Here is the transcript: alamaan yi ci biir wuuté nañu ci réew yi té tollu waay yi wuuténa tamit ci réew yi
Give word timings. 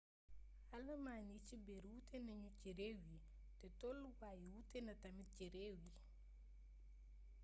alamaan 0.77 1.25
yi 1.31 1.37
ci 1.47 1.55
biir 1.65 1.85
wuuté 1.91 2.17
nañu 2.27 2.49
ci 2.59 2.69
réew 2.79 2.97
yi 3.09 3.17
té 3.59 3.67
tollu 3.79 4.09
waay 4.19 4.37
yi 4.43 4.49
wuuténa 4.53 4.93
tamit 5.01 5.29
ci 5.35 5.45
réew 5.55 5.75
yi 5.85 5.91